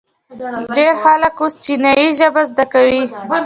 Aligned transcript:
ډیر 0.75 0.93
خلک 1.03 1.35
اوس 1.41 1.53
چینایي 1.63 2.07
ژبه 2.19 2.41
زده 2.51 2.65
کوي. 2.73 3.03